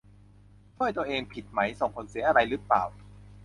[0.75, 2.83] ช่วยตัวเอง ผิดไหม ส่งผลเสียอะไรหรือเปล่า